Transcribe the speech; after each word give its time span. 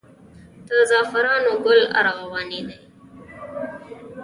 د 0.67 0.69
زعفرانو 0.89 1.51
ګل 1.65 1.81
ارغواني 1.99 2.61
دی 2.67 2.77